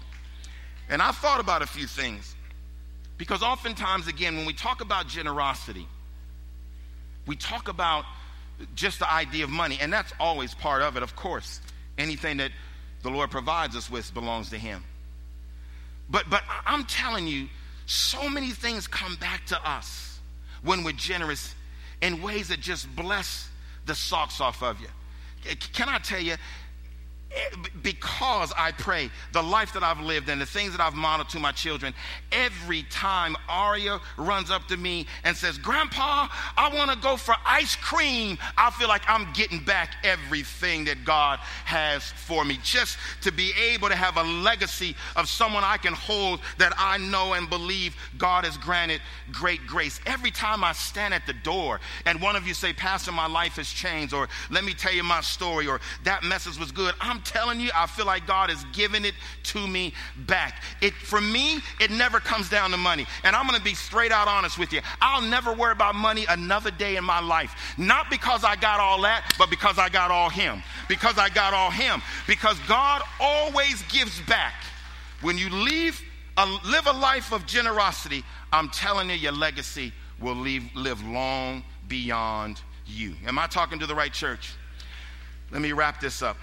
[0.90, 2.36] And I thought about a few things.
[3.18, 5.88] Because oftentimes, again, when we talk about generosity,
[7.28, 8.06] we talk about
[8.76, 11.62] just the idea of money, and that's always part of it, of course.
[11.98, 12.52] Anything that
[13.04, 14.84] the Lord provides us with belongs to Him.
[16.10, 17.48] But, but I'm telling you,
[17.86, 20.20] so many things come back to us
[20.63, 21.56] when we're generous
[22.02, 23.50] in ways that just bless
[23.86, 24.88] the socks off of you.
[25.74, 26.36] Can I tell you,
[27.34, 31.30] Eh, because I pray the life that I've lived and the things that I've modeled
[31.30, 31.94] to my children,
[32.32, 37.34] every time Aria runs up to me and says, Grandpa, I want to go for
[37.46, 42.60] ice cream, I feel like I'm getting back everything that God has for me.
[42.63, 46.98] Just to be able to have a legacy of someone I can hold that I
[46.98, 50.02] know and believe God has granted great grace.
[50.06, 53.56] Every time I stand at the door and one of you say, Pastor, my life
[53.56, 57.21] has changed, or let me tell you my story, or that message was good, I'm
[57.22, 59.94] telling you, I feel like God is giving it to me
[60.28, 60.64] back.
[60.82, 63.06] It, for me, it never comes down to money.
[63.24, 64.82] And I'm going to be straight out honest with you.
[65.02, 67.76] I'll never worry about money another day in my life.
[67.78, 70.64] Not because I got all that, but because I got all Him.
[70.88, 72.02] Because I got all Him.
[72.28, 74.56] Because God always gives back.
[75.22, 76.02] When you leave,
[76.38, 81.64] a, live a life of generosity, I'm telling you, your legacy will leave, live long
[81.88, 83.16] beyond you.
[83.26, 84.54] Am I talking to the right church?
[85.52, 86.38] Let me wrap this up.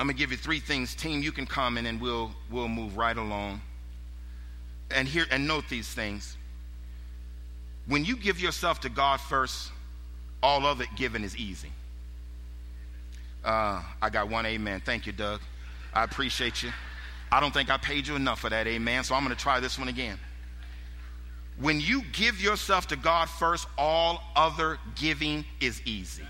[0.00, 0.94] I'm going to give you three things.
[0.94, 3.60] Team, you can comment and we'll, we'll move right along.
[4.90, 6.38] And here and note these things.
[7.86, 9.70] When you give yourself to God first,
[10.42, 11.68] all it given is easy.
[13.44, 14.80] Uh, I got one amen.
[14.86, 15.42] Thank you, Doug.
[15.92, 16.70] I appreciate you.
[17.30, 19.60] I don't think I paid you enough for that amen, so I'm going to try
[19.60, 20.18] this one again.
[21.58, 26.22] When you give yourself to God first, all other giving is easy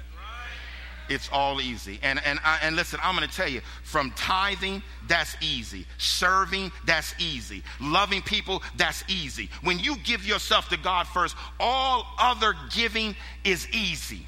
[1.11, 1.99] it's all easy.
[2.03, 5.85] And, and, I, and listen, I'm going to tell you from tithing, that's easy.
[5.99, 7.65] Serving, that's easy.
[7.81, 9.51] Loving people, that's easy.
[9.63, 14.25] When you give yourself to God first, all other giving is easy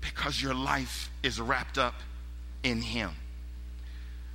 [0.00, 1.94] because your life is wrapped up
[2.64, 3.10] in Him.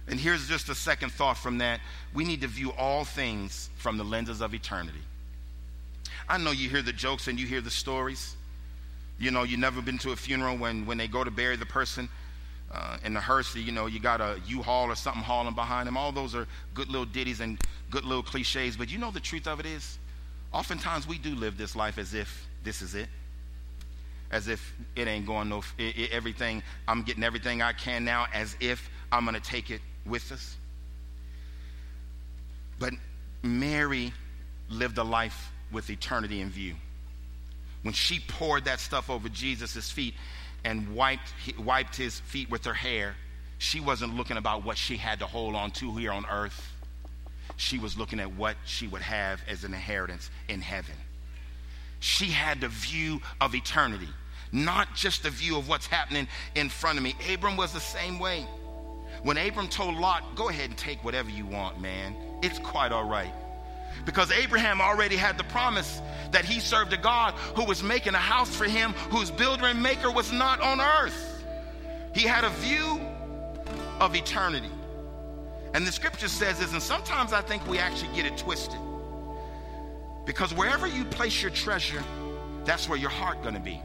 [0.08, 1.82] And here's just a second thought from that.
[2.14, 5.04] We need to view all things from the lenses of eternity.
[6.28, 8.36] I know you hear the jokes and you hear the stories.
[9.20, 11.66] You know, you've never been to a funeral when, when they go to bury the
[11.66, 12.08] person
[12.72, 15.98] uh, in the hearse, you know, you got a U-Haul or something hauling behind them.
[15.98, 18.78] All those are good little ditties and good little cliches.
[18.78, 19.98] But you know the truth of it is,
[20.54, 23.08] oftentimes we do live this life as if this is it.
[24.32, 28.28] As if it ain't going no, it, it, everything, I'm getting everything I can now
[28.34, 30.56] as if I'm going to take it with us.
[32.78, 32.94] But
[33.42, 34.14] Mary
[34.70, 36.76] lived a life with eternity in view
[37.82, 40.14] when she poured that stuff over Jesus' feet
[40.64, 43.16] and wiped, wiped his feet with her hair,
[43.58, 46.74] she wasn't looking about what she had to hold on to here on earth.
[47.58, 50.96] She was looking at what she would have as an inheritance in heaven.
[52.00, 54.08] She had the view of eternity,
[54.52, 57.16] not just the view of what's happening in front of me.
[57.32, 58.46] Abram was the same way.
[59.24, 63.04] When Abram told Lot, go ahead and take whatever you want, man, it's quite all
[63.04, 63.34] right.
[64.06, 68.20] Because Abraham already had the promise that he served a God who was making a
[68.20, 71.44] house for him, whose builder and maker was not on earth.
[72.14, 73.00] He had a view
[74.00, 74.70] of eternity.
[75.74, 78.80] And the scripture says this, and sometimes I think we actually get it twisted.
[80.26, 82.04] Because wherever you place your treasure,
[82.66, 83.82] that's where your heart going to be.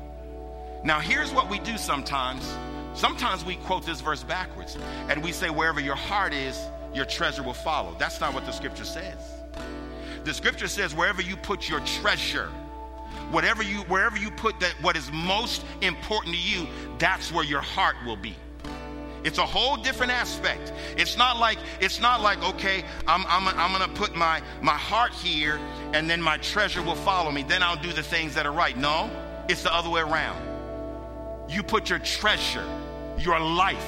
[0.83, 2.57] Now, here's what we do sometimes.
[2.95, 4.77] Sometimes we quote this verse backwards,
[5.09, 6.59] and we say, wherever your heart is,
[6.95, 7.97] your treasure will follow.
[7.99, 9.34] That's not what the scripture says.
[10.25, 12.49] The scripture says, wherever you put your treasure,
[13.31, 16.67] whatever you wherever you put that what is most important to you,
[16.99, 18.35] that's where your heart will be.
[19.25, 20.73] It's a whole different aspect.
[20.99, 25.13] It's not like it's not like okay, I'm I'm I'm gonna put my my heart
[25.13, 25.59] here,
[25.93, 27.43] and then my treasure will follow me.
[27.43, 28.77] Then I'll do the things that are right.
[28.77, 29.11] No,
[29.49, 30.41] it's the other way around.
[31.51, 32.67] You put your treasure,
[33.19, 33.87] your life,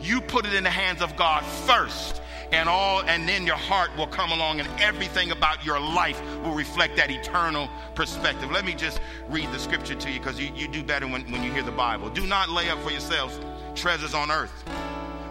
[0.00, 2.20] you put it in the hands of God first,
[2.54, 6.54] and all and then your heart will come along and everything about your life will
[6.54, 8.50] reflect that eternal perspective.
[8.50, 11.42] Let me just read the scripture to you because you, you do better when, when
[11.42, 12.10] you hear the bible.
[12.10, 13.38] Do not lay up for yourselves
[13.74, 14.52] treasures on earth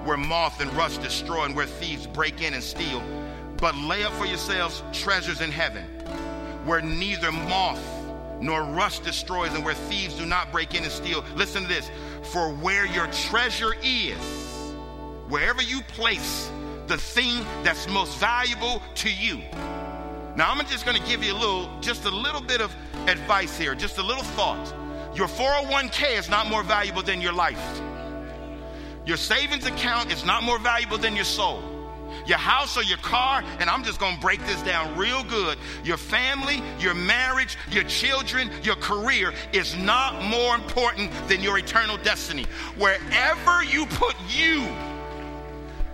[0.04, 3.02] where moth and rust destroy and where thieves break in and steal
[3.56, 5.86] but lay up for yourselves treasures in heaven
[6.66, 7.82] where neither moth
[8.42, 11.24] nor rust destroys and where thieves do not break in and steal.
[11.36, 11.90] Listen to this.
[12.32, 14.18] For where your treasure is
[15.30, 16.52] wherever you place
[16.88, 19.42] the thing that's most valuable to you.
[20.36, 22.76] Now, I'm just going to give you a little, just a little bit of
[23.08, 24.74] advice here, just a little thought.
[25.16, 27.82] Your 401k is not more valuable than your life.
[29.06, 31.62] Your savings account is not more valuable than your soul.
[32.26, 35.58] Your house or your car, and I'm just going to break this down real good.
[35.84, 41.98] Your family, your marriage, your children, your career is not more important than your eternal
[41.98, 42.46] destiny.
[42.78, 44.62] Wherever you put you,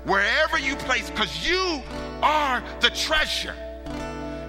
[0.05, 1.81] wherever you place, because you
[2.21, 3.55] are the treasure.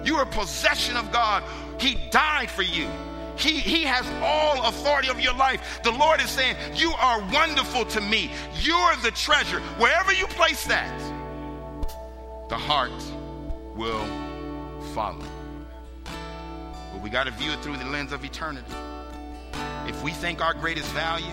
[0.03, 1.43] You are possession of God.
[1.79, 2.87] He died for you.
[3.37, 5.81] He, he has all authority of your life.
[5.83, 8.31] The Lord is saying, You are wonderful to me.
[8.59, 9.59] You're the treasure.
[9.77, 10.99] Wherever you place that,
[12.49, 12.91] the heart
[13.75, 14.05] will
[14.93, 15.25] follow.
[16.03, 18.73] But we got to view it through the lens of eternity.
[19.87, 21.25] If we think our greatest value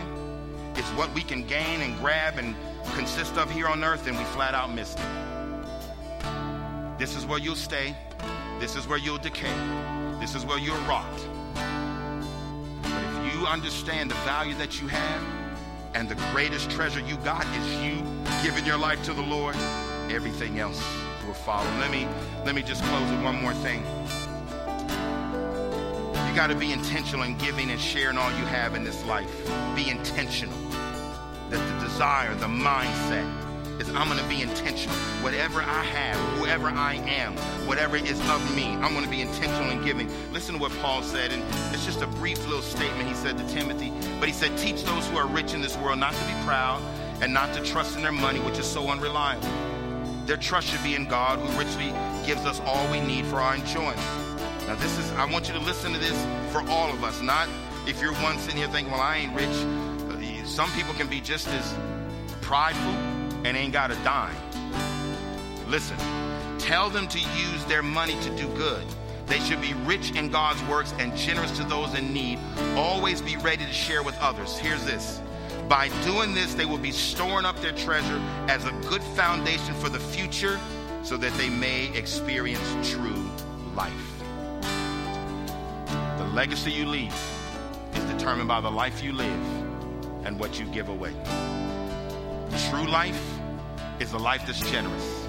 [0.76, 2.54] is what we can gain and grab and
[2.94, 5.06] consist of here on earth, and we flat out missed it.
[6.98, 7.94] This is where you'll stay.
[8.58, 9.54] This is where you'll decay.
[10.20, 11.06] This is where you'll rot.
[12.82, 15.22] But if you understand the value that you have
[15.94, 18.02] and the greatest treasure you got is you
[18.42, 19.54] giving your life to the Lord,
[20.10, 20.82] everything else
[21.24, 21.70] will follow.
[21.78, 22.08] Let me
[22.44, 23.84] let me just close with one more thing.
[26.28, 29.30] You got to be intentional in giving and sharing all you have in this life.
[29.76, 30.67] Be intentional
[31.98, 33.28] desire, the mindset
[33.80, 34.94] is I'm going to be intentional.
[35.20, 37.36] Whatever I have, whoever I am,
[37.66, 40.08] whatever is of me, I'm going to be intentional in giving.
[40.32, 41.42] Listen to what Paul said, and
[41.74, 43.92] it's just a brief little statement he said to Timothy.
[44.20, 46.80] But he said, Teach those who are rich in this world not to be proud
[47.20, 49.48] and not to trust in their money, which is so unreliable.
[50.24, 51.92] Their trust should be in God, who richly
[52.24, 53.98] gives us all we need for our enjoyment.
[54.68, 57.48] Now, this is, I want you to listen to this for all of us, not
[57.88, 59.48] if you're one sitting here thinking, well, I ain't rich.
[59.48, 61.74] Uh, some people can be just as
[62.48, 62.94] prideful
[63.44, 64.34] and ain't got a dime.
[65.68, 65.98] Listen,
[66.58, 68.86] tell them to use their money to do good.
[69.26, 72.38] They should be rich in God's works and generous to those in need.
[72.74, 74.56] Always be ready to share with others.
[74.56, 75.20] Here's this.
[75.68, 78.18] By doing this, they will be storing up their treasure
[78.48, 80.58] as a good foundation for the future
[81.02, 83.30] so that they may experience true
[83.76, 83.92] life.
[86.16, 87.14] The legacy you leave
[87.92, 89.44] is determined by the life you live
[90.24, 91.12] and what you give away.
[92.56, 93.38] True life
[94.00, 95.26] is a life that's generous.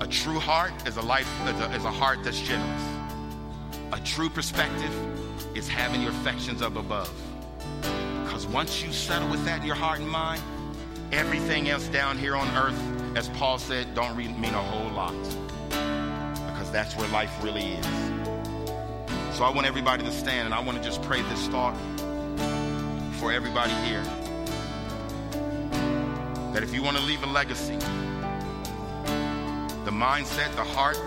[0.00, 2.82] A true heart is a life is a, is a heart that's generous.
[3.92, 4.92] A true perspective
[5.56, 7.10] is having your affections up above.
[8.24, 10.42] Because once you settle with that in your heart and mind,
[11.12, 12.80] everything else down here on earth,
[13.16, 15.14] as Paul said, don't really mean a whole lot.
[15.68, 17.86] Because that's where life really is.
[19.36, 21.76] So I want everybody to stand and I want to just pray this thought
[23.18, 24.04] for everybody here
[26.56, 27.76] that if you want to leave a legacy,
[29.84, 30.98] the mindset, the heart,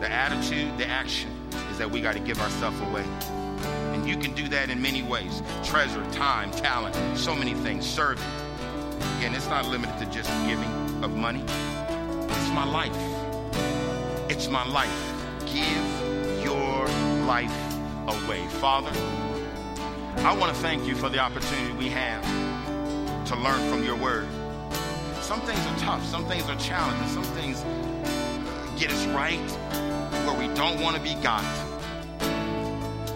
[0.00, 1.28] the attitude, the action
[1.70, 3.04] is that we got to give ourselves away.
[3.92, 8.24] And you can do that in many ways treasure, time, talent, so many things, serving.
[9.18, 12.96] Again, it's not limited to just giving of money, it's my life.
[14.30, 15.12] It's my life.
[15.44, 16.86] Give your
[17.26, 17.74] life
[18.06, 18.46] away.
[18.52, 18.90] Father,
[20.24, 22.49] I want to thank you for the opportunity we have
[23.30, 24.26] to learn from your word.
[25.20, 29.38] Some things are tough, some things are challenging, some things uh, get us right
[30.26, 31.44] where we don't want to be got.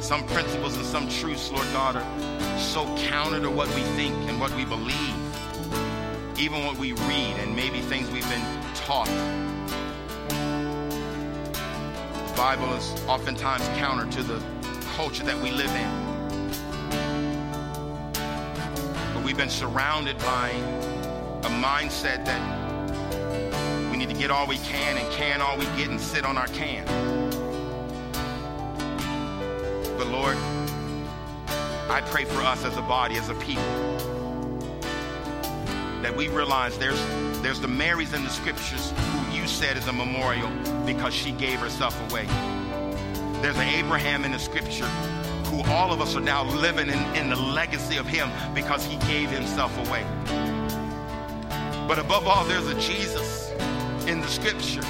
[0.01, 4.39] Some principles and some truths, Lord God, are so counter to what we think and
[4.39, 5.17] what we believe,
[6.39, 8.47] even what we read and maybe things we've been
[8.77, 9.09] taught.
[12.29, 14.41] The Bible is oftentimes counter to the
[14.95, 16.04] culture that we live in.
[19.35, 20.49] We've been surrounded by
[21.43, 25.89] a mindset that we need to get all we can and can all we get
[25.89, 26.85] and sit on our can.
[29.99, 30.37] But Lord,
[31.91, 33.65] I pray for us as a body, as a people,
[36.01, 37.05] that we realize there's
[37.43, 40.51] there's the Marys in the scriptures who you said is a memorial
[40.87, 42.27] because she gave herself away.
[43.43, 44.89] There's an Abraham in the scripture
[45.55, 48.97] who all of us are now living in, in the legacy of him because he
[49.07, 50.05] gave himself away.
[51.87, 53.51] But above all, there's a Jesus
[54.09, 54.83] in the scripture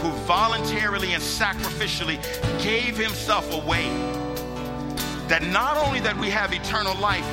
[0.00, 2.18] who voluntarily and sacrificially
[2.62, 3.88] gave himself away
[5.28, 7.28] that not only that we have eternal life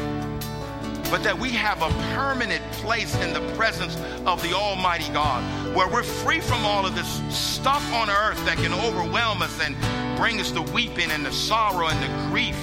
[1.11, 3.95] but that we have a permanent place in the presence
[4.25, 5.43] of the almighty God
[5.75, 9.75] where we're free from all of this stuff on earth that can overwhelm us and
[10.17, 12.57] bring us the weeping and the sorrow and the grief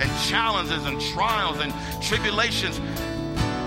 [0.00, 2.80] and challenges and trials and tribulations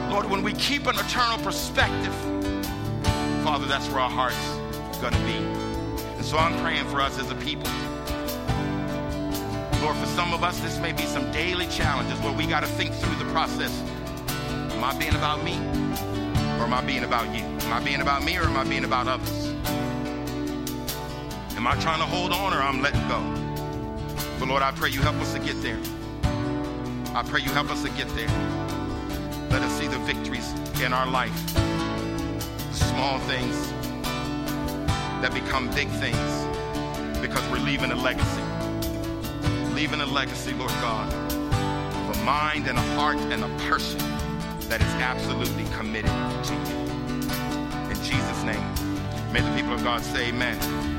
[0.09, 2.13] Lord, when we keep an eternal perspective,
[3.43, 4.37] Father, that's where our heart's
[4.97, 5.35] are going to be.
[6.15, 7.69] And so I'm praying for us as a people.
[9.81, 12.67] Lord, for some of us, this may be some daily challenges where we got to
[12.67, 13.83] think through the process.
[14.71, 15.57] Am I being about me?
[16.57, 17.43] Or am I being about you?
[17.43, 19.56] Am I being about me or am I being about others?
[21.57, 23.19] Am I trying to hold on or I'm letting go?
[24.37, 25.79] But Lord, I pray you help us to get there.
[27.15, 28.27] I pray you help us to get there.
[29.49, 31.33] Let us see the victories in our life.
[31.55, 33.71] the Small things
[35.19, 36.45] that become big things
[37.21, 38.43] because we're leaving a legacy.
[39.73, 43.97] Leaving a legacy, Lord God, of a mind and a heart and a person
[44.69, 46.77] that is absolutely committed to you.
[47.89, 50.96] In Jesus' name, may the people of God say amen.